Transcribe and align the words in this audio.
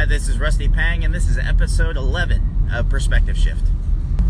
Hi, 0.00 0.06
this 0.06 0.30
is 0.30 0.40
Rusty 0.40 0.66
Pang, 0.66 1.04
and 1.04 1.14
this 1.14 1.28
is 1.28 1.36
episode 1.36 1.94
11 1.94 2.70
of 2.72 2.88
Perspective 2.88 3.36
Shift. 3.36 3.66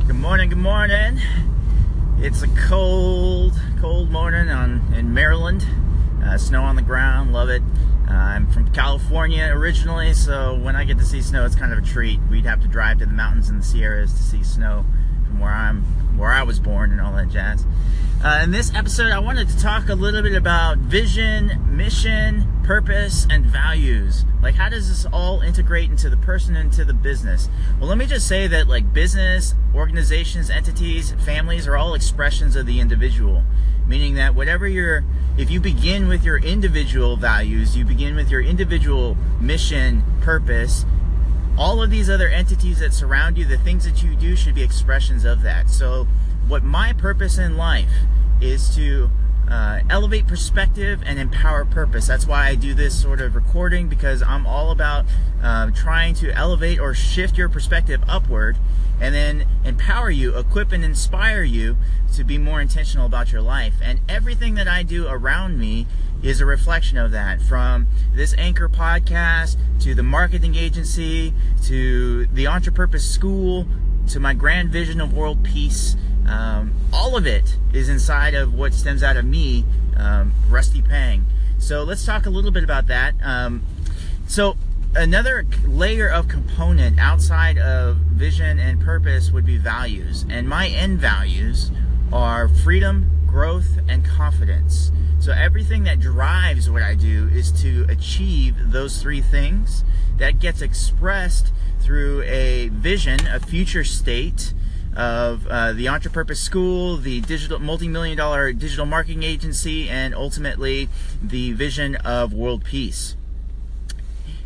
Good 0.05 0.17
morning, 0.17 0.49
good 0.49 0.59
morning. 0.59 1.21
It's 2.19 2.43
a 2.43 2.49
cold, 2.49 3.53
cold 3.81 4.11
morning 4.11 4.51
on 4.51 4.93
in 4.93 5.15
Maryland. 5.15 5.65
Uh, 6.25 6.37
snow 6.39 6.65
on 6.65 6.75
the 6.75 6.83
ground, 6.83 7.33
love 7.33 7.51
it. 7.51 7.63
Uh, 8.09 8.13
I'm 8.13 8.51
from 8.51 8.73
California 8.73 9.49
originally, 9.53 10.13
so 10.13 10.57
when 10.57 10.75
I 10.75 10.83
get 10.83 10.99
to 10.99 11.05
see 11.05 11.23
snow, 11.23 11.45
it's 11.45 11.55
kind 11.55 11.73
of 11.73 11.79
a 11.79 11.83
treat. 11.83 12.19
We'd 12.29 12.47
have 12.47 12.61
to 12.63 12.67
drive 12.67 12.99
to 12.99 13.07
the 13.07 13.13
mountains 13.13 13.49
in 13.49 13.57
the 13.57 13.65
Sierras 13.65 14.13
to 14.15 14.23
see 14.25 14.43
snow 14.43 14.85
from 15.31 15.41
where 15.41 15.53
I'm, 15.53 15.83
where 16.19 16.33
I 16.33 16.43
was 16.43 16.59
born, 16.59 16.91
and 16.91 17.01
all 17.01 17.13
that 17.13 17.29
jazz. 17.29 17.65
Uh, 18.23 18.41
in 18.43 18.51
this 18.51 18.75
episode, 18.75 19.13
I 19.13 19.19
wanted 19.21 19.49
to 19.49 19.59
talk 19.59 19.89
a 19.89 19.95
little 19.95 20.23
bit 20.23 20.35
about 20.35 20.77
vision, 20.79 21.59
mission, 21.75 22.47
purpose, 22.65 23.27
and 23.31 23.47
values. 23.47 24.25
Like, 24.43 24.57
how 24.57 24.69
does 24.69 24.89
this 24.89 25.07
all 25.11 25.41
integrate 25.41 25.89
into 25.89 26.11
the 26.11 26.17
person 26.17 26.57
into 26.57 26.85
the 26.85 26.93
business? 26.93 27.49
Well, 27.79 27.89
let 27.89 27.97
me 27.97 28.07
just 28.07 28.27
say 28.27 28.47
that, 28.49 28.67
like, 28.67 28.93
business, 28.93 29.55
organizations, 29.75 30.51
entities, 30.51 31.13
families 31.13 31.67
are 31.67 31.77
all 31.77 31.95
expressions 31.95 32.57
of 32.57 32.67
the 32.67 32.81
individual. 32.81 33.45
Meaning 33.87 34.15
that 34.17 34.35
whatever 34.35 34.69
your, 34.69 35.05
if 35.39 35.51
you 35.51 35.61
begin 35.61 36.07
with 36.07 36.23
your 36.23 36.39
individual 36.39 37.17
values, 37.17 37.77
you 37.77 37.85
begin 37.85 38.17
with 38.17 38.31
your 38.31 38.43
individual 38.43 39.17
mission, 39.41 40.05
purpose, 40.21 40.85
all 41.59 41.83
of 41.83 41.91
these 41.91 42.09
other 42.09 42.29
entities 42.29 42.79
that 42.81 42.95
surround 42.95 43.37
you, 43.37 43.45
the 43.45 43.59
things 43.59 43.85
that 43.85 44.03
you 44.03 44.17
do 44.17 44.37
should 44.37 44.55
be 44.55 44.63
expressions 44.63 45.25
of 45.25 45.43
that. 45.43 45.71
So, 45.71 46.07
what 46.49 46.63
my 46.65 46.93
purpose 46.93 47.39
in 47.39 47.57
life 47.57 47.93
is 48.41 48.75
to 48.75 49.11
uh, 49.49 49.81
elevate 49.89 50.27
perspective 50.27 51.03
and 51.05 51.19
empower 51.19 51.65
purpose. 51.65 52.07
That's 52.07 52.27
why 52.27 52.49
I 52.49 52.55
do 52.55 52.75
this 52.75 53.01
sort 53.01 53.21
of 53.21 53.35
recording 53.35 53.89
because 53.89 54.23
I'm 54.23 54.47
all 54.47 54.71
about 54.71 55.07
uh, 55.43 55.71
trying 55.71 56.15
to 56.17 56.33
elevate 56.33 56.79
or 56.79 56.95
shift 56.95 57.37
your 57.37 57.49
perspective 57.49 58.03
upward 58.09 58.57
and 59.01 59.15
then 59.15 59.47
empower 59.65 60.11
you, 60.11 60.37
equip 60.37 60.73
and 60.73 60.85
inspire 60.85 61.43
you 61.43 61.77
to 62.15 62.23
be 62.23 62.37
more 62.39 62.61
intentional 62.61 63.07
about 63.07 63.33
your 63.33 63.41
life. 63.41 63.75
And 63.83 64.01
everything 64.09 64.55
that 64.55 64.69
I 64.69 64.83
do 64.83 65.09
around 65.09 65.59
me 65.59 65.87
is 66.23 66.41
a 66.41 66.47
reflection 66.47 66.99
of 66.99 67.11
that 67.13 67.41
from 67.41 67.87
this 68.15 68.35
anchor 68.37 68.69
podcast 68.69 69.57
to 69.81 69.95
the 69.95 70.03
marketing 70.03 70.55
agency 70.55 71.33
to 71.65 72.27
the 72.27 72.47
entrepreneur 72.47 72.99
school 72.99 73.67
to 74.09 74.21
my 74.21 74.35
grand 74.35 74.71
vision 74.71 75.01
of 75.01 75.15
world 75.15 75.43
peace 75.43 75.97
um, 76.31 76.73
all 76.93 77.17
of 77.17 77.27
it 77.27 77.57
is 77.73 77.89
inside 77.89 78.35
of 78.35 78.55
what 78.55 78.73
stems 78.73 79.03
out 79.03 79.17
of 79.17 79.25
me, 79.25 79.65
um, 79.97 80.33
Rusty 80.49 80.81
Pang. 80.81 81.27
So 81.59 81.83
let's 81.83 82.07
talk 82.07 82.25
a 82.25 82.31
little 82.31 82.53
bit 82.53 82.63
about 82.63 82.87
that. 82.87 83.15
Um, 83.23 83.67
so 84.29 84.57
another 84.95 85.45
layer 85.67 86.09
of 86.09 86.29
component 86.29 86.99
outside 86.99 87.59
of 87.59 87.97
vision 87.97 88.59
and 88.61 88.81
purpose 88.81 89.31
would 89.33 89.45
be 89.45 89.57
values, 89.59 90.25
and 90.31 90.49
my 90.49 90.69
end 90.69 91.01
values 91.01 91.73
are 92.13 92.49
freedom, 92.49 93.11
growth, 93.27 93.79
and 93.89 94.05
confidence. 94.05 94.93
So 95.19 95.33
everything 95.33 95.83
that 95.85 96.01
drives 96.01 96.71
what 96.71 96.83
I 96.83 96.95
do 96.95 97.29
is 97.29 97.53
to 97.63 97.87
achieve 97.89 98.55
those 98.73 99.03
three 99.03 99.21
things. 99.21 99.85
That 100.17 100.39
gets 100.39 100.63
expressed 100.63 101.53
through 101.81 102.23
a 102.23 102.69
vision, 102.69 103.27
a 103.27 103.41
future 103.41 103.85
state 103.85 104.53
of 104.97 105.47
uh, 105.47 105.73
the 105.73 105.87
Entrepurpose 105.87 106.39
School, 106.39 106.97
the 106.97 107.21
digital 107.21 107.59
multi-million 107.59 108.17
dollar 108.17 108.53
digital 108.53 108.87
marketing 108.87 109.23
agency, 109.23 109.89
and 109.89 110.15
ultimately 110.15 110.89
the 111.23 111.53
vision 111.53 111.97
of 111.97 112.33
world 112.33 112.65
peace. 112.65 113.17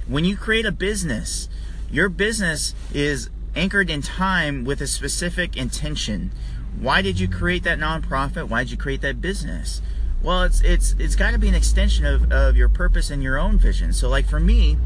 When 0.07 0.25
you 0.25 0.37
create 0.37 0.67
a 0.67 0.73
business, 0.73 1.49
your 1.91 2.09
business 2.09 2.75
is 2.93 3.31
anchored 3.57 3.89
in 3.89 4.03
time 4.03 4.65
with 4.65 4.81
a 4.81 4.87
specific 4.87 5.57
intention. 5.57 6.31
Why 6.79 7.03
did 7.03 7.21
you 7.21 7.29
create 7.29 7.63
that 7.63 7.79
nonprofit? 7.79 8.49
Why 8.49 8.65
did 8.65 8.73
you 8.73 8.77
create 8.77 9.01
that 9.03 9.21
business? 9.21 9.81
Well, 10.23 10.43
it's 10.43 10.63
it's 10.63 10.95
it's 10.99 11.17
got 11.17 11.33
to 11.33 11.39
be 11.39 11.49
an 11.49 11.55
extension 11.55 12.05
of, 12.07 12.33
of 12.33 12.57
your 12.57 12.69
purpose 12.69 13.11
and 13.11 13.23
your 13.23 13.39
own 13.39 13.59
vision. 13.59 13.93
So, 13.93 14.09
like 14.09 14.27
for 14.27 14.41
me, 14.41 14.79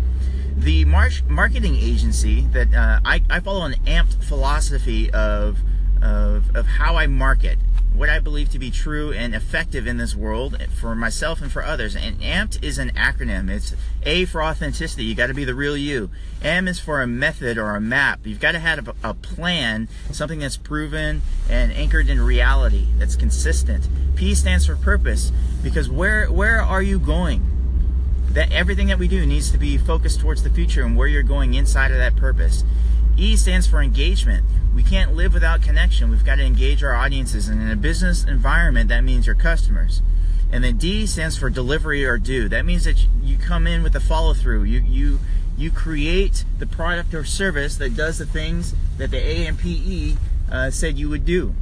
the 0.58 0.84
marketing 0.84 1.76
agency 1.76 2.42
that 2.52 2.74
uh, 2.74 3.00
I, 3.04 3.22
I 3.30 3.40
follow 3.40 3.64
an 3.64 3.74
amped 3.86 4.24
philosophy 4.24 5.10
of, 5.12 5.58
of, 6.02 6.54
of 6.56 6.66
how 6.66 6.96
I 6.96 7.06
market, 7.06 7.58
what 7.92 8.08
I 8.08 8.18
believe 8.18 8.50
to 8.50 8.58
be 8.58 8.70
true 8.70 9.12
and 9.12 9.34
effective 9.34 9.86
in 9.86 9.98
this 9.98 10.16
world 10.16 10.60
for 10.80 10.94
myself 10.96 11.40
and 11.40 11.50
for 11.50 11.64
others. 11.64 11.94
And 11.94 12.20
AMPed 12.20 12.62
is 12.62 12.78
an 12.78 12.90
acronym. 12.90 13.48
It's 13.48 13.74
A 14.02 14.24
for 14.24 14.42
authenticity. 14.42 15.04
You 15.04 15.14
got 15.14 15.28
to 15.28 15.34
be 15.34 15.44
the 15.44 15.54
real 15.54 15.76
you. 15.76 16.10
M 16.42 16.66
is 16.66 16.80
for 16.80 17.02
a 17.02 17.06
method 17.06 17.56
or 17.56 17.76
a 17.76 17.80
map. 17.80 18.20
You've 18.24 18.40
got 18.40 18.52
to 18.52 18.58
have 18.58 18.88
a, 18.88 18.94
a 19.02 19.14
plan, 19.14 19.88
something 20.10 20.40
that's 20.40 20.56
proven 20.56 21.22
and 21.48 21.72
anchored 21.72 22.08
in 22.08 22.20
reality, 22.20 22.88
that's 22.98 23.16
consistent. 23.16 23.88
P 24.16 24.34
stands 24.34 24.66
for 24.66 24.76
purpose 24.76 25.30
because 25.62 25.88
where 25.88 26.26
where 26.26 26.60
are 26.60 26.82
you 26.82 26.98
going? 26.98 27.57
That 28.30 28.52
everything 28.52 28.88
that 28.88 28.98
we 28.98 29.08
do 29.08 29.26
needs 29.26 29.50
to 29.50 29.58
be 29.58 29.78
focused 29.78 30.20
towards 30.20 30.42
the 30.42 30.50
future 30.50 30.82
and 30.82 30.96
where 30.96 31.08
you're 31.08 31.22
going 31.22 31.54
inside 31.54 31.90
of 31.90 31.98
that 31.98 32.16
purpose. 32.16 32.64
E 33.16 33.36
stands 33.36 33.66
for 33.66 33.82
engagement. 33.82 34.44
We 34.74 34.82
can't 34.82 35.14
live 35.14 35.34
without 35.34 35.62
connection. 35.62 36.10
We've 36.10 36.24
got 36.24 36.36
to 36.36 36.44
engage 36.44 36.84
our 36.84 36.94
audiences. 36.94 37.48
And 37.48 37.60
in 37.60 37.70
a 37.70 37.76
business 37.76 38.24
environment, 38.24 38.88
that 38.90 39.02
means 39.02 39.26
your 39.26 39.34
customers. 39.34 40.02
And 40.52 40.62
then 40.62 40.76
D 40.76 41.06
stands 41.06 41.36
for 41.36 41.50
delivery 41.50 42.04
or 42.04 42.16
do. 42.16 42.48
That 42.48 42.64
means 42.64 42.84
that 42.84 43.06
you 43.22 43.36
come 43.36 43.66
in 43.66 43.82
with 43.82 43.94
a 43.96 44.00
follow 44.00 44.34
through. 44.34 44.64
You, 44.64 44.80
you, 44.80 45.18
you 45.56 45.70
create 45.70 46.44
the 46.58 46.66
product 46.66 47.12
or 47.12 47.24
service 47.24 47.76
that 47.78 47.96
does 47.96 48.18
the 48.18 48.26
things 48.26 48.74
that 48.98 49.10
the 49.10 49.18
AMPE 49.18 50.16
uh, 50.50 50.70
said 50.70 50.96
you 50.96 51.08
would 51.08 51.24
do. 51.24 51.54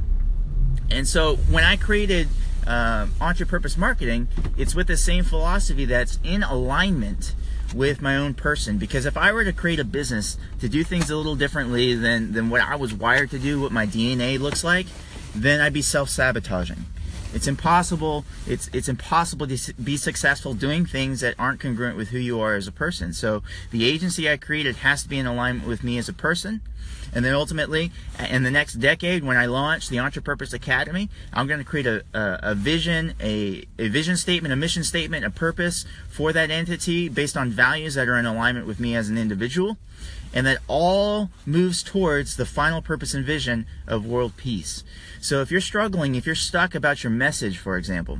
And 0.89 1.07
so 1.07 1.35
when 1.35 1.63
I 1.63 1.75
created 1.75 2.29
uh, 2.67 3.07
Entrepurpose 3.19 3.77
Marketing, 3.77 4.27
it's 4.57 4.75
with 4.75 4.87
the 4.87 4.97
same 4.97 5.23
philosophy 5.23 5.85
that's 5.85 6.19
in 6.23 6.43
alignment 6.43 7.33
with 7.73 8.01
my 8.01 8.15
own 8.15 8.33
person. 8.33 8.77
Because 8.77 9.05
if 9.05 9.17
I 9.17 9.31
were 9.31 9.43
to 9.43 9.53
create 9.53 9.79
a 9.79 9.85
business 9.85 10.37
to 10.59 10.69
do 10.69 10.83
things 10.83 11.09
a 11.09 11.17
little 11.17 11.35
differently 11.35 11.95
than, 11.95 12.33
than 12.33 12.49
what 12.49 12.61
I 12.61 12.75
was 12.75 12.93
wired 12.93 13.31
to 13.31 13.39
do, 13.39 13.61
what 13.61 13.71
my 13.71 13.87
DNA 13.87 14.39
looks 14.39 14.63
like, 14.63 14.87
then 15.33 15.61
I'd 15.61 15.73
be 15.73 15.81
self 15.81 16.09
sabotaging. 16.09 16.85
It's 17.33 17.47
impossible. 17.47 18.25
It's 18.47 18.69
it's 18.73 18.87
impossible 18.87 19.47
to 19.47 19.73
be 19.73 19.97
successful 19.97 20.53
doing 20.53 20.85
things 20.85 21.19
that 21.19 21.35
aren't 21.37 21.59
congruent 21.59 21.97
with 21.97 22.09
who 22.09 22.17
you 22.17 22.39
are 22.39 22.55
as 22.55 22.67
a 22.67 22.71
person. 22.71 23.13
So 23.13 23.43
the 23.71 23.85
agency 23.85 24.29
I 24.29 24.37
created 24.37 24.77
has 24.77 25.03
to 25.03 25.09
be 25.09 25.19
in 25.19 25.25
alignment 25.25 25.67
with 25.67 25.83
me 25.83 25.97
as 25.97 26.07
a 26.07 26.13
person. 26.13 26.61
And 27.13 27.23
then 27.23 27.33
ultimately, 27.33 27.91
in 28.29 28.43
the 28.43 28.51
next 28.51 28.75
decade, 28.75 29.23
when 29.23 29.37
I 29.37 29.45
launch 29.45 29.89
the 29.89 29.97
Entrepurpose 29.97 30.53
Academy, 30.53 31.09
I'm 31.33 31.47
going 31.47 31.59
to 31.59 31.65
create 31.65 31.87
a, 31.87 32.03
a, 32.13 32.51
a 32.51 32.55
vision, 32.55 33.13
a, 33.19 33.65
a 33.79 33.87
vision 33.87 34.17
statement, 34.17 34.53
a 34.53 34.57
mission 34.57 34.83
statement, 34.83 35.25
a 35.25 35.29
purpose 35.29 35.85
for 36.09 36.33
that 36.33 36.51
entity 36.51 37.09
based 37.09 37.37
on 37.37 37.49
values 37.49 37.95
that 37.95 38.07
are 38.07 38.17
in 38.17 38.25
alignment 38.25 38.67
with 38.67 38.79
me 38.79 38.95
as 38.95 39.09
an 39.09 39.17
individual 39.17 39.77
and 40.33 40.45
that 40.45 40.59
all 40.67 41.29
moves 41.45 41.81
towards 41.81 42.35
the 42.35 42.45
final 42.45 42.81
purpose 42.81 43.13
and 43.13 43.25
vision 43.25 43.65
of 43.87 44.05
world 44.05 44.35
peace. 44.37 44.83
So 45.21 45.41
if 45.41 45.51
you're 45.51 45.61
struggling, 45.61 46.15
if 46.15 46.25
you're 46.25 46.35
stuck 46.35 46.75
about 46.75 47.03
your 47.03 47.11
message, 47.11 47.57
for 47.57 47.77
example, 47.77 48.19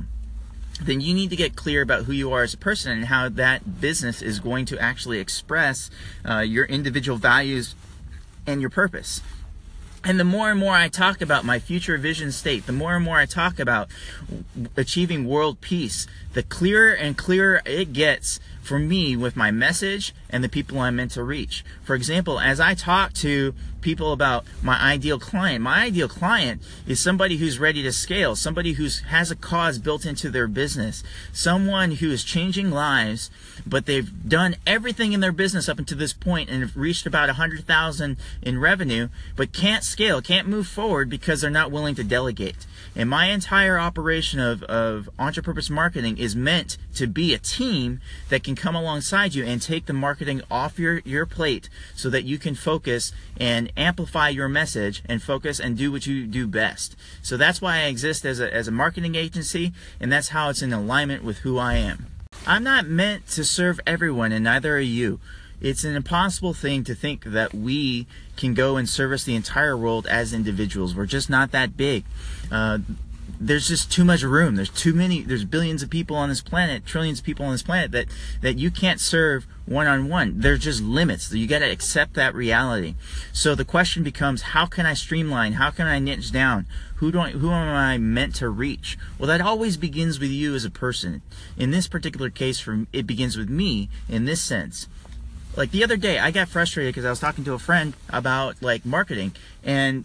then 0.80 1.00
you 1.00 1.12
need 1.12 1.30
to 1.30 1.36
get 1.36 1.56
clear 1.56 1.82
about 1.82 2.04
who 2.04 2.12
you 2.12 2.32
are 2.32 2.42
as 2.42 2.54
a 2.54 2.58
person 2.58 2.92
and 2.92 3.04
how 3.06 3.28
that 3.28 3.80
business 3.80 4.22
is 4.22 4.38
going 4.38 4.64
to 4.66 4.78
actually 4.78 5.18
express 5.18 5.90
uh, 6.28 6.38
your 6.38 6.64
individual 6.66 7.18
values 7.18 7.74
and 8.48 8.60
your 8.60 8.70
purpose. 8.70 9.20
And 10.04 10.18
the 10.18 10.24
more 10.24 10.50
and 10.50 10.58
more 10.58 10.74
I 10.74 10.88
talk 10.88 11.20
about 11.20 11.44
my 11.44 11.58
future 11.58 11.98
vision 11.98 12.32
state, 12.32 12.66
the 12.66 12.72
more 12.72 12.96
and 12.96 13.04
more 13.04 13.18
I 13.18 13.26
talk 13.26 13.58
about 13.58 13.88
achieving 14.76 15.26
world 15.26 15.60
peace, 15.60 16.06
the 16.32 16.42
clearer 16.42 16.92
and 16.92 17.16
clearer 17.16 17.60
it 17.66 17.92
gets 17.92 18.40
for 18.68 18.78
me 18.78 19.16
with 19.16 19.34
my 19.34 19.50
message 19.50 20.14
and 20.30 20.44
the 20.44 20.48
people 20.48 20.78
I'm 20.78 20.96
meant 20.96 21.12
to 21.12 21.24
reach. 21.24 21.64
For 21.82 21.94
example, 21.94 22.38
as 22.38 22.60
I 22.60 22.74
talk 22.74 23.14
to 23.14 23.54
people 23.80 24.12
about 24.12 24.44
my 24.62 24.78
ideal 24.80 25.18
client, 25.18 25.62
my 25.62 25.84
ideal 25.84 26.08
client 26.08 26.60
is 26.86 27.00
somebody 27.00 27.38
who's 27.38 27.58
ready 27.58 27.82
to 27.82 27.92
scale, 27.92 28.36
somebody 28.36 28.72
who 28.72 28.88
has 29.08 29.30
a 29.30 29.36
cause 29.36 29.78
built 29.78 30.04
into 30.04 30.30
their 30.30 30.46
business, 30.48 31.02
someone 31.32 31.92
who 31.92 32.10
is 32.10 32.24
changing 32.24 32.70
lives, 32.70 33.30
but 33.66 33.86
they've 33.86 34.28
done 34.28 34.56
everything 34.66 35.12
in 35.12 35.20
their 35.20 35.32
business 35.32 35.68
up 35.68 35.78
until 35.78 35.98
this 35.98 36.12
point 36.12 36.50
and 36.50 36.60
have 36.60 36.76
reached 36.76 37.06
about 37.06 37.28
100,000 37.28 38.16
in 38.42 38.58
revenue, 38.58 39.08
but 39.36 39.52
can't 39.52 39.84
scale, 39.84 40.20
can't 40.20 40.48
move 40.48 40.66
forward 40.66 41.08
because 41.08 41.40
they're 41.40 41.50
not 41.50 41.70
willing 41.70 41.94
to 41.94 42.04
delegate. 42.04 42.66
And 42.94 43.08
my 43.08 43.26
entire 43.26 43.78
operation 43.78 44.40
of, 44.40 44.62
of 44.64 45.08
Entrepurpose 45.18 45.70
Marketing 45.70 46.18
is 46.18 46.34
meant 46.34 46.76
to 46.94 47.06
be 47.06 47.32
a 47.32 47.38
team 47.38 48.00
that 48.28 48.42
can 48.42 48.56
come 48.58 48.74
alongside 48.74 49.34
you 49.34 49.44
and 49.44 49.62
take 49.62 49.86
the 49.86 49.92
marketing 49.92 50.42
off 50.50 50.78
your, 50.78 50.98
your 51.04 51.24
plate 51.24 51.70
so 51.94 52.10
that 52.10 52.24
you 52.24 52.38
can 52.38 52.54
focus 52.54 53.12
and 53.40 53.72
amplify 53.76 54.28
your 54.28 54.48
message 54.48 55.02
and 55.06 55.22
focus 55.22 55.58
and 55.60 55.78
do 55.78 55.90
what 55.90 56.06
you 56.06 56.26
do 56.26 56.46
best. 56.46 56.96
So 57.22 57.36
that's 57.36 57.62
why 57.62 57.78
I 57.78 57.84
exist 57.84 58.26
as 58.26 58.40
a, 58.40 58.52
as 58.52 58.68
a 58.68 58.72
marketing 58.72 59.14
agency, 59.14 59.72
and 60.00 60.12
that's 60.12 60.28
how 60.28 60.50
it's 60.50 60.62
in 60.62 60.72
alignment 60.72 61.24
with 61.24 61.38
who 61.38 61.56
I 61.58 61.74
am. 61.76 62.06
I'm 62.46 62.64
not 62.64 62.86
meant 62.86 63.26
to 63.28 63.44
serve 63.44 63.80
everyone, 63.86 64.32
and 64.32 64.44
neither 64.44 64.76
are 64.76 64.80
you. 64.80 65.20
it's 65.60 65.84
an 65.84 65.96
impossible 65.96 66.54
thing 66.54 66.84
to 66.84 66.94
think 66.94 67.24
that 67.24 67.52
we 67.52 68.06
can 68.36 68.54
go 68.54 68.76
and 68.76 68.88
service 68.88 69.24
the 69.24 69.34
entire 69.34 69.76
world 69.76 70.06
as 70.06 70.32
individuals. 70.32 70.94
We're 70.94 71.06
just 71.06 71.28
not 71.28 71.50
that 71.52 71.76
big. 71.76 72.04
Uh, 72.50 72.78
there's 73.40 73.68
just 73.68 73.92
too 73.92 74.04
much 74.04 74.22
room. 74.22 74.56
There's 74.56 74.68
too 74.68 74.92
many. 74.92 75.22
There's 75.22 75.44
billions 75.44 75.82
of 75.82 75.90
people 75.90 76.16
on 76.16 76.28
this 76.28 76.40
planet, 76.40 76.84
trillions 76.84 77.20
of 77.20 77.24
people 77.24 77.46
on 77.46 77.52
this 77.52 77.62
planet 77.62 77.92
that 77.92 78.06
that 78.42 78.58
you 78.58 78.70
can't 78.70 79.00
serve 79.00 79.46
one 79.64 79.86
on 79.86 80.08
one. 80.08 80.40
There's 80.40 80.60
just 80.60 80.82
limits. 80.82 81.32
You 81.32 81.46
got 81.46 81.60
to 81.60 81.70
accept 81.70 82.14
that 82.14 82.34
reality. 82.34 82.94
So 83.32 83.54
the 83.54 83.64
question 83.64 84.02
becomes, 84.02 84.42
how 84.42 84.66
can 84.66 84.86
I 84.86 84.94
streamline? 84.94 85.54
How 85.54 85.70
can 85.70 85.86
I 85.86 85.98
niche 85.98 86.32
down? 86.32 86.66
Who 86.96 87.12
do 87.12 87.20
I, 87.20 87.30
who 87.30 87.50
am 87.50 87.68
I 87.68 87.98
meant 87.98 88.34
to 88.36 88.48
reach? 88.48 88.98
Well, 89.18 89.28
that 89.28 89.40
always 89.40 89.76
begins 89.76 90.18
with 90.18 90.30
you 90.30 90.54
as 90.54 90.64
a 90.64 90.70
person. 90.70 91.22
In 91.56 91.70
this 91.70 91.86
particular 91.86 92.30
case, 92.30 92.58
from 92.58 92.88
it 92.92 93.06
begins 93.06 93.36
with 93.36 93.50
me 93.50 93.88
in 94.08 94.24
this 94.24 94.42
sense. 94.42 94.88
Like 95.54 95.70
the 95.70 95.84
other 95.84 95.96
day, 95.96 96.18
I 96.18 96.30
got 96.30 96.48
frustrated 96.48 96.94
because 96.94 97.04
I 97.04 97.10
was 97.10 97.20
talking 97.20 97.44
to 97.44 97.54
a 97.54 97.58
friend 97.58 97.94
about 98.08 98.62
like 98.62 98.84
marketing, 98.84 99.32
and 99.62 100.04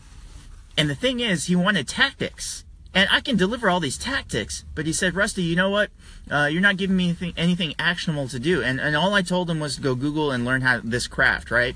and 0.77 0.89
the 0.89 0.95
thing 0.95 1.19
is, 1.19 1.45
he 1.45 1.55
wanted 1.55 1.87
tactics 1.87 2.63
and 2.93 3.09
I 3.11 3.21
can 3.21 3.35
deliver 3.35 3.69
all 3.69 3.79
these 3.79 3.97
tactics, 3.97 4.65
but 4.75 4.85
he 4.85 4.93
said, 4.93 5.15
Rusty, 5.15 5.41
you 5.41 5.55
know 5.55 5.69
what? 5.69 5.89
Uh, 6.29 6.47
you're 6.51 6.61
not 6.61 6.77
giving 6.77 6.95
me 6.95 7.05
anything, 7.05 7.33
anything, 7.35 7.75
actionable 7.79 8.27
to 8.27 8.39
do. 8.39 8.61
And, 8.61 8.79
and 8.79 8.95
all 8.95 9.13
I 9.13 9.23
told 9.23 9.49
him 9.49 9.59
was 9.59 9.79
go 9.79 9.95
Google 9.95 10.31
and 10.31 10.45
learn 10.45 10.61
how 10.61 10.79
this 10.83 11.07
craft, 11.07 11.49
right? 11.49 11.75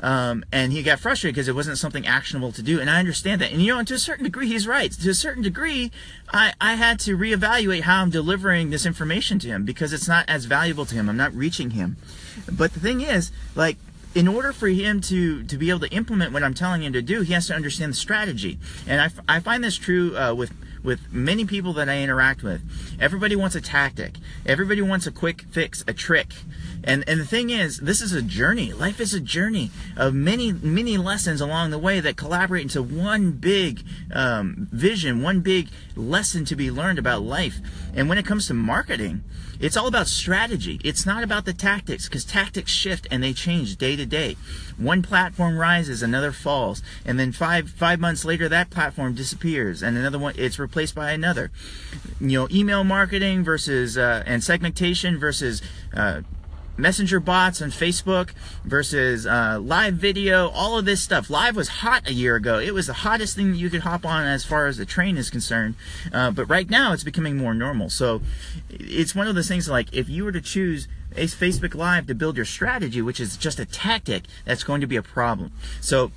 Um, 0.00 0.44
and 0.52 0.72
he 0.72 0.82
got 0.82 0.98
frustrated 0.98 1.36
because 1.36 1.48
it 1.48 1.54
wasn't 1.54 1.78
something 1.78 2.06
actionable 2.06 2.50
to 2.52 2.62
do. 2.62 2.80
And 2.80 2.90
I 2.90 2.98
understand 2.98 3.40
that. 3.40 3.52
And 3.52 3.62
you 3.62 3.72
know, 3.72 3.78
and 3.78 3.88
to 3.88 3.94
a 3.94 3.98
certain 3.98 4.24
degree, 4.24 4.48
he's 4.48 4.66
right. 4.66 4.90
To 4.90 5.10
a 5.10 5.14
certain 5.14 5.42
degree, 5.42 5.92
I, 6.32 6.52
I 6.60 6.74
had 6.74 6.98
to 7.00 7.16
reevaluate 7.16 7.82
how 7.82 8.02
I'm 8.02 8.10
delivering 8.10 8.70
this 8.70 8.84
information 8.84 9.38
to 9.40 9.48
him 9.48 9.64
because 9.64 9.92
it's 9.92 10.08
not 10.08 10.28
as 10.28 10.46
valuable 10.46 10.84
to 10.86 10.94
him. 10.94 11.08
I'm 11.08 11.16
not 11.16 11.32
reaching 11.34 11.70
him. 11.70 11.96
But 12.50 12.72
the 12.72 12.80
thing 12.80 13.00
is, 13.00 13.30
like, 13.54 13.76
in 14.14 14.28
order 14.28 14.52
for 14.52 14.68
him 14.68 15.00
to, 15.02 15.42
to 15.44 15.56
be 15.56 15.70
able 15.70 15.80
to 15.80 15.88
implement 15.88 16.32
what 16.32 16.42
I'm 16.42 16.54
telling 16.54 16.82
him 16.82 16.92
to 16.92 17.02
do, 17.02 17.22
he 17.22 17.32
has 17.32 17.46
to 17.46 17.54
understand 17.54 17.92
the 17.92 17.96
strategy. 17.96 18.58
And 18.86 19.00
I, 19.00 19.36
I 19.36 19.40
find 19.40 19.62
this 19.64 19.76
true 19.76 20.16
uh, 20.16 20.34
with 20.34 20.52
with 20.82 21.12
many 21.12 21.44
people 21.44 21.72
that 21.74 21.88
I 21.88 21.98
interact 21.98 22.42
with. 22.42 22.60
Everybody 23.00 23.36
wants 23.36 23.54
a 23.54 23.60
tactic. 23.60 24.16
Everybody 24.44 24.82
wants 24.82 25.06
a 25.06 25.12
quick 25.12 25.42
fix, 25.42 25.84
a 25.86 25.92
trick. 25.92 26.32
And 26.84 27.04
and 27.08 27.20
the 27.20 27.24
thing 27.24 27.50
is, 27.50 27.78
this 27.78 28.00
is 28.00 28.12
a 28.12 28.22
journey. 28.22 28.72
Life 28.72 29.00
is 29.00 29.14
a 29.14 29.20
journey 29.20 29.70
of 29.96 30.14
many 30.14 30.52
many 30.52 30.96
lessons 30.96 31.40
along 31.40 31.70
the 31.70 31.78
way 31.78 32.00
that 32.00 32.16
collaborate 32.16 32.62
into 32.62 32.82
one 32.82 33.32
big 33.32 33.82
um, 34.12 34.68
vision, 34.72 35.22
one 35.22 35.40
big 35.40 35.68
lesson 35.94 36.44
to 36.46 36.56
be 36.56 36.70
learned 36.70 36.98
about 36.98 37.22
life. 37.22 37.60
And 37.94 38.08
when 38.08 38.18
it 38.18 38.26
comes 38.26 38.48
to 38.48 38.54
marketing, 38.54 39.22
it's 39.62 39.76
all 39.76 39.86
about 39.86 40.08
strategy. 40.08 40.80
It's 40.82 41.06
not 41.06 41.22
about 41.22 41.44
the 41.44 41.52
tactics 41.52 42.08
because 42.08 42.24
tactics 42.24 42.72
shift 42.72 43.06
and 43.10 43.22
they 43.22 43.32
change 43.32 43.76
day 43.76 43.94
to 43.94 44.04
day. 44.04 44.36
One 44.76 45.02
platform 45.02 45.56
rises, 45.56 46.02
another 46.02 46.32
falls, 46.32 46.82
and 47.04 47.18
then 47.18 47.30
five 47.30 47.70
five 47.70 48.00
months 48.00 48.24
later 48.24 48.48
that 48.48 48.70
platform 48.70 49.14
disappears 49.14 49.82
and 49.82 49.96
another 49.96 50.18
one 50.18 50.34
it's 50.36 50.58
replaced 50.58 50.96
by 50.96 51.12
another. 51.12 51.52
You 52.20 52.40
know, 52.40 52.48
email 52.50 52.82
marketing 52.82 53.44
versus 53.44 53.96
uh, 53.96 54.24
and 54.26 54.42
segmentation 54.42 55.18
versus 55.18 55.62
uh, 55.94 56.22
messenger 56.76 57.20
bots 57.20 57.60
on 57.60 57.70
Facebook 57.70 58.30
versus 58.64 59.26
uh, 59.26 59.58
live 59.60 59.94
video, 59.94 60.48
all 60.48 60.78
of 60.78 60.84
this 60.84 61.02
stuff. 61.02 61.30
Live 61.30 61.56
was 61.56 61.68
hot 61.68 62.08
a 62.08 62.12
year 62.12 62.36
ago. 62.36 62.58
It 62.58 62.74
was 62.74 62.86
the 62.86 62.92
hottest 62.92 63.36
thing 63.36 63.52
that 63.52 63.58
you 63.58 63.70
could 63.70 63.82
hop 63.82 64.04
on 64.04 64.24
as 64.24 64.44
far 64.44 64.66
as 64.66 64.76
the 64.76 64.86
train 64.86 65.16
is 65.16 65.30
concerned. 65.30 65.74
Uh, 66.12 66.30
but 66.30 66.46
right 66.46 66.68
now 66.68 66.92
it's 66.92 67.04
becoming 67.04 67.36
more 67.36 67.54
normal. 67.54 67.90
So 67.90 68.22
it's 68.70 69.14
one 69.14 69.28
of 69.28 69.34
those 69.34 69.48
things 69.48 69.68
like 69.68 69.92
if 69.92 70.08
you 70.08 70.24
were 70.24 70.32
to 70.32 70.40
choose 70.40 70.88
a 71.16 71.26
Facebook 71.26 71.74
Live 71.74 72.06
to 72.06 72.14
build 72.14 72.36
your 72.36 72.46
strategy, 72.46 73.02
which 73.02 73.20
is 73.20 73.36
just 73.36 73.60
a 73.60 73.66
tactic, 73.66 74.24
that's 74.44 74.64
going 74.64 74.80
to 74.80 74.86
be 74.86 74.96
a 74.96 75.02
problem. 75.02 75.52
So 75.80 76.10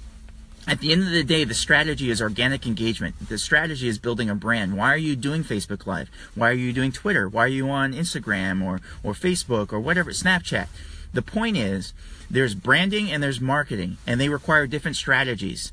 at 0.68 0.80
the 0.80 0.92
end 0.92 1.04
of 1.04 1.12
the 1.12 1.24
day, 1.24 1.44
the 1.44 1.54
strategy 1.54 2.10
is 2.10 2.22
organic 2.22 2.66
engagement. 2.66 3.16
The 3.30 3.38
strategy 3.38 3.88
is 3.88 4.00
building 4.00 4.30
a 4.30 4.36
brand. 4.36 4.76
Why 4.76 4.92
are 4.92 4.98
you 4.98 5.16
doing 5.16 5.44
Facebook 5.44 5.86
Live? 5.86 6.10
Why 6.34 6.50
are 6.50 6.54
you 6.54 6.74
doing 6.74 6.92
Twitter? 6.92 7.30
Why 7.30 7.44
are 7.44 7.48
you 7.48 7.70
on 7.70 7.94
Instagram 7.94 8.64
or, 8.64 8.82
or 9.04 9.14
Facebook 9.14 9.72
or 9.72 9.80
whatever, 9.80 10.12
Snapchat? 10.12 10.68
The 11.14 11.22
point 11.22 11.56
is, 11.56 11.94
there's 12.30 12.56
branding 12.56 13.12
and 13.12 13.22
there's 13.22 13.40
marketing, 13.40 13.98
and 14.08 14.20
they 14.20 14.28
require 14.30 14.66
different 14.66 14.98
strategies, 14.98 15.72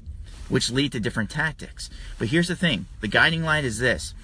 which 0.48 0.70
lead 0.70 0.92
to 0.92 1.00
different 1.00 1.30
tactics. 1.30 1.88
But 2.18 2.28
here's 2.28 2.48
the 2.48 2.56
thing 2.56 2.86
the 3.00 3.08
guiding 3.08 3.42
light 3.42 3.64
is 3.64 3.78
this 3.78 4.14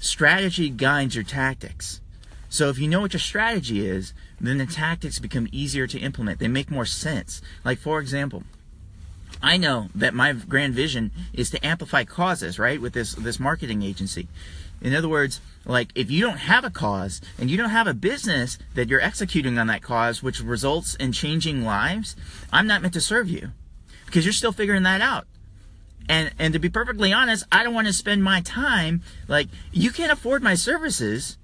strategy 0.00 0.68
guides 0.68 1.14
your 1.14 1.24
tactics. 1.24 2.00
So 2.50 2.68
if 2.70 2.78
you 2.78 2.88
know 2.88 3.00
what 3.00 3.12
your 3.12 3.20
strategy 3.20 3.86
is, 3.86 4.14
then 4.40 4.58
the 4.58 4.66
tactics 4.66 5.18
become 5.18 5.48
easier 5.52 5.86
to 5.86 5.98
implement. 5.98 6.38
They 6.38 6.48
make 6.48 6.70
more 6.70 6.86
sense. 6.86 7.42
Like, 7.64 7.78
for 7.78 8.00
example, 8.00 8.42
I 9.42 9.56
know 9.56 9.88
that 9.94 10.14
my 10.14 10.32
grand 10.32 10.74
vision 10.74 11.12
is 11.32 11.50
to 11.50 11.66
amplify 11.66 12.04
causes, 12.04 12.58
right, 12.58 12.80
with 12.80 12.92
this 12.92 13.14
this 13.14 13.38
marketing 13.38 13.82
agency. 13.82 14.28
In 14.80 14.94
other 14.94 15.08
words, 15.08 15.40
like 15.64 15.90
if 15.94 16.10
you 16.10 16.20
don't 16.20 16.38
have 16.38 16.64
a 16.64 16.70
cause 16.70 17.20
and 17.38 17.50
you 17.50 17.56
don't 17.56 17.70
have 17.70 17.86
a 17.86 17.94
business 17.94 18.58
that 18.74 18.88
you're 18.88 19.00
executing 19.00 19.58
on 19.58 19.66
that 19.66 19.82
cause 19.82 20.22
which 20.22 20.40
results 20.40 20.94
in 20.96 21.12
changing 21.12 21.64
lives, 21.64 22.16
I'm 22.52 22.66
not 22.66 22.82
meant 22.82 22.94
to 22.94 23.00
serve 23.00 23.28
you 23.28 23.50
because 24.06 24.24
you're 24.24 24.32
still 24.32 24.52
figuring 24.52 24.84
that 24.84 25.00
out. 25.00 25.26
And 26.08 26.32
and 26.38 26.52
to 26.54 26.58
be 26.58 26.70
perfectly 26.70 27.12
honest, 27.12 27.44
I 27.52 27.62
don't 27.62 27.74
want 27.74 27.86
to 27.86 27.92
spend 27.92 28.24
my 28.24 28.40
time 28.40 29.02
like 29.26 29.48
you 29.72 29.90
can't 29.90 30.12
afford 30.12 30.42
my 30.42 30.54
services 30.54 31.36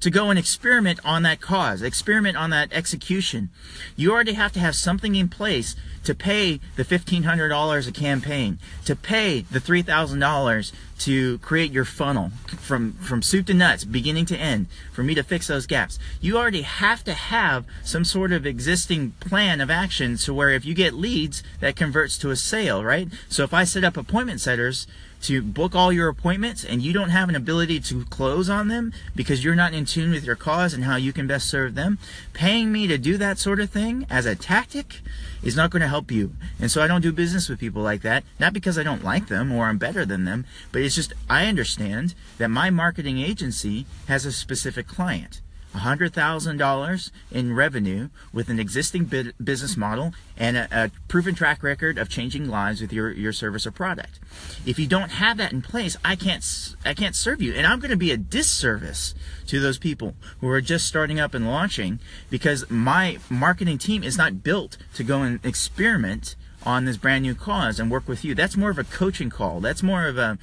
to 0.00 0.10
go 0.10 0.30
and 0.30 0.38
experiment 0.38 1.00
on 1.04 1.22
that 1.22 1.40
cause, 1.40 1.82
experiment 1.82 2.36
on 2.36 2.50
that 2.50 2.72
execution. 2.72 3.50
You 3.96 4.12
already 4.12 4.34
have 4.34 4.52
to 4.52 4.60
have 4.60 4.76
something 4.76 5.14
in 5.14 5.28
place 5.28 5.74
to 6.04 6.14
pay 6.14 6.60
the 6.76 6.84
$1,500 6.84 7.88
a 7.88 7.92
campaign, 7.92 8.58
to 8.84 8.96
pay 8.96 9.40
the 9.42 9.58
$3,000 9.58 10.72
to 11.00 11.38
create 11.38 11.70
your 11.72 11.84
funnel 11.84 12.30
from, 12.58 12.92
from 12.94 13.22
soup 13.22 13.46
to 13.46 13.54
nuts, 13.54 13.84
beginning 13.84 14.26
to 14.26 14.36
end, 14.36 14.66
for 14.92 15.02
me 15.02 15.14
to 15.14 15.22
fix 15.22 15.46
those 15.46 15.66
gaps. 15.66 15.98
You 16.20 16.36
already 16.36 16.62
have 16.62 17.04
to 17.04 17.12
have 17.12 17.64
some 17.84 18.04
sort 18.04 18.32
of 18.32 18.46
existing 18.46 19.12
plan 19.20 19.60
of 19.60 19.70
action 19.70 20.16
to 20.18 20.34
where 20.34 20.50
if 20.50 20.64
you 20.64 20.74
get 20.74 20.94
leads, 20.94 21.42
that 21.60 21.76
converts 21.76 22.18
to 22.18 22.30
a 22.30 22.36
sale, 22.36 22.84
right? 22.84 23.08
So 23.28 23.44
if 23.44 23.52
I 23.52 23.64
set 23.64 23.84
up 23.84 23.96
appointment 23.96 24.40
setters, 24.40 24.86
to 25.22 25.42
book 25.42 25.74
all 25.74 25.92
your 25.92 26.08
appointments 26.08 26.64
and 26.64 26.82
you 26.82 26.92
don't 26.92 27.10
have 27.10 27.28
an 27.28 27.34
ability 27.34 27.80
to 27.80 28.04
close 28.06 28.48
on 28.48 28.68
them 28.68 28.92
because 29.14 29.44
you're 29.44 29.54
not 29.54 29.74
in 29.74 29.84
tune 29.84 30.10
with 30.10 30.24
your 30.24 30.36
cause 30.36 30.74
and 30.74 30.84
how 30.84 30.96
you 30.96 31.12
can 31.12 31.26
best 31.26 31.48
serve 31.48 31.74
them, 31.74 31.98
paying 32.32 32.70
me 32.70 32.86
to 32.86 32.98
do 32.98 33.16
that 33.16 33.38
sort 33.38 33.60
of 33.60 33.70
thing 33.70 34.06
as 34.08 34.26
a 34.26 34.36
tactic 34.36 35.00
is 35.42 35.56
not 35.56 35.70
going 35.70 35.82
to 35.82 35.88
help 35.88 36.10
you. 36.10 36.32
And 36.60 36.70
so 36.70 36.82
I 36.82 36.86
don't 36.86 37.00
do 37.00 37.12
business 37.12 37.48
with 37.48 37.58
people 37.58 37.82
like 37.82 38.02
that, 38.02 38.24
not 38.38 38.52
because 38.52 38.78
I 38.78 38.82
don't 38.82 39.04
like 39.04 39.28
them 39.28 39.52
or 39.52 39.66
I'm 39.66 39.78
better 39.78 40.04
than 40.04 40.24
them, 40.24 40.44
but 40.72 40.82
it's 40.82 40.94
just 40.94 41.12
I 41.28 41.46
understand 41.46 42.14
that 42.38 42.48
my 42.48 42.70
marketing 42.70 43.18
agency 43.18 43.86
has 44.06 44.24
a 44.24 44.32
specific 44.32 44.86
client. 44.86 45.40
$100,000 45.78 47.10
in 47.30 47.54
revenue 47.54 48.08
with 48.32 48.48
an 48.48 48.58
existing 48.58 49.04
business 49.04 49.76
model 49.76 50.12
and 50.36 50.56
a, 50.56 50.68
a, 50.70 50.90
proven 51.08 51.34
track 51.34 51.62
record 51.62 51.98
of 51.98 52.08
changing 52.08 52.48
lives 52.48 52.80
with 52.80 52.92
your, 52.92 53.10
your 53.10 53.32
service 53.32 53.66
or 53.66 53.70
product. 53.70 54.20
If 54.66 54.78
you 54.78 54.86
don't 54.86 55.10
have 55.10 55.36
that 55.38 55.52
in 55.52 55.62
place, 55.62 55.96
I 56.04 56.16
can't, 56.16 56.44
I 56.84 56.94
can't 56.94 57.14
serve 57.14 57.40
you. 57.40 57.54
And 57.54 57.66
I'm 57.66 57.80
going 57.80 57.90
to 57.90 57.96
be 57.96 58.12
a 58.12 58.16
disservice 58.16 59.14
to 59.46 59.60
those 59.60 59.78
people 59.78 60.14
who 60.40 60.48
are 60.48 60.60
just 60.60 60.86
starting 60.86 61.18
up 61.18 61.34
and 61.34 61.46
launching 61.46 62.00
because 62.30 62.68
my 62.70 63.18
marketing 63.30 63.78
team 63.78 64.02
is 64.02 64.18
not 64.18 64.42
built 64.42 64.76
to 64.94 65.04
go 65.04 65.22
and 65.22 65.44
experiment 65.44 66.36
on 66.64 66.84
this 66.84 66.96
brand 66.96 67.22
new 67.22 67.34
cause 67.34 67.78
and 67.78 67.90
work 67.90 68.08
with 68.08 68.24
you. 68.24 68.34
That's 68.34 68.56
more 68.56 68.70
of 68.70 68.78
a 68.78 68.84
coaching 68.84 69.30
call. 69.30 69.60
That's 69.60 69.82
more 69.82 70.06
of 70.06 70.18
a 70.18 70.38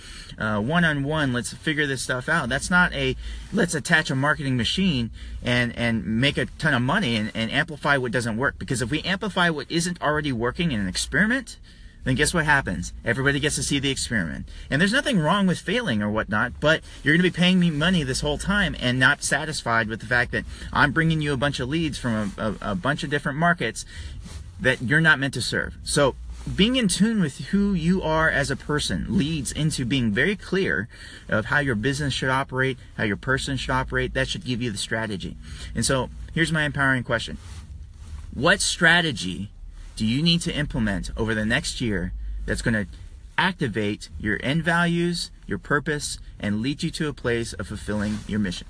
one 0.62 0.86
on 0.86 1.03
one, 1.03 1.34
let's 1.34 1.53
figure 1.53 1.86
this 1.86 2.01
stuff 2.01 2.29
out. 2.29 2.50
That's 2.50 2.69
not 2.69 2.93
a 2.93 3.15
let's 3.53 3.75
attach 3.75 4.10
a 4.10 4.15
marketing 4.15 4.57
machine 4.57 5.12
and, 5.43 5.75
and 5.77 6.05
make 6.05 6.38
a 6.38 6.45
ton 6.45 6.74
of 6.74 6.81
money 6.81 7.15
and, 7.15 7.31
and 7.36 7.51
amplify 7.51 7.98
what 7.98 8.12
doesn't 8.12 8.38
work. 8.38 8.57
Because 8.57 8.81
if 8.81 8.89
we 8.89 9.01
amplify 9.01 9.50
what 9.50 9.69
isn't 9.69 10.01
already 10.01 10.31
working 10.31 10.72
in 10.72 10.79
an 10.79 10.88
experiment, 10.88 11.57
then 12.05 12.15
guess 12.15 12.34
what 12.34 12.45
happens? 12.45 12.93
Everybody 13.03 13.39
gets 13.39 13.55
to 13.55 13.63
see 13.63 13.79
the 13.79 13.89
experiment. 13.89 14.48
And 14.69 14.79
there's 14.79 14.93
nothing 14.93 15.19
wrong 15.19 15.48
with 15.48 15.60
failing 15.60 16.03
or 16.03 16.10
whatnot, 16.10 16.60
but 16.60 16.81
you're 17.03 17.13
going 17.15 17.24
to 17.24 17.31
be 17.31 17.36
paying 17.36 17.60
me 17.60 17.72
money 17.72 18.03
this 18.03 18.22
whole 18.22 18.38
time 18.38 18.75
and 18.79 19.00
not 19.00 19.24
satisfied 19.24 19.88
with 19.88 20.01
the 20.01 20.05
fact 20.05 20.31
that 20.31 20.45
I'm 20.72 20.91
bringing 20.91 21.22
you 21.22 21.34
a 21.34 21.38
bunch 21.38 21.60
of 21.60 21.67
leads 21.67 21.98
from 21.98 22.34
a, 22.38 22.43
a, 22.43 22.72
a 22.72 22.75
bunch 22.75 23.03
of 23.03 23.10
different 23.10 23.39
markets 23.39 23.86
that 24.60 24.82
you're 24.82 25.02
not 25.02 25.20
meant 25.20 25.34
to 25.36 25.42
serve. 25.42 25.76
So 25.84 26.16
being 26.54 26.76
in 26.76 26.88
tune 26.88 27.22
with 27.22 27.38
who 27.48 27.74
you 27.74 28.04
are 28.04 28.30
as 28.30 28.52
a 28.52 28.56
person 28.56 29.18
leads 29.18 29.52
into 29.52 29.84
being 29.84 30.12
very 30.12 30.36
clear 30.36 30.88
of 31.28 31.46
how 31.46 31.60
your 31.60 31.76
business 31.76 32.14
should 32.14 32.30
operate, 32.30 32.78
how 32.98 33.04
your 33.04 33.18
person 33.18 33.58
should 33.58 33.72
operate. 33.72 34.14
That 34.14 34.28
should 34.28 34.46
give 34.46 34.62
you 34.62 34.72
the 34.72 34.78
strategy. 34.78 35.38
And 35.74 35.86
so 35.86 36.10
here's 36.34 36.52
my 36.52 36.64
empowering 36.64 37.04
question. 37.04 37.38
What 38.34 38.62
strategy 38.62 39.50
do 39.96 40.06
you 40.06 40.22
need 40.22 40.42
to 40.42 40.54
implement 40.54 41.10
over 41.18 41.34
the 41.34 41.46
next 41.46 41.82
year 41.82 42.14
that's 42.46 42.62
going 42.62 42.74
to 42.74 42.86
activate 43.38 44.10
your 44.20 44.40
end 44.44 44.64
values, 44.64 45.32
your 45.48 45.58
purpose, 45.58 46.20
and 46.40 46.62
lead 46.62 46.84
you 46.84 46.92
to 46.92 47.08
a 47.08 47.14
place 47.14 47.54
of 47.54 47.68
fulfilling 47.68 48.20
your 48.28 48.40
mission? 48.40 48.68